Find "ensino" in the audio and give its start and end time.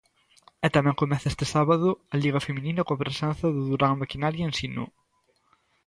4.49-4.85